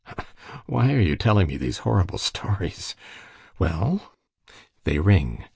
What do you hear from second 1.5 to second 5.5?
these horrible stories? Well?" "They ring.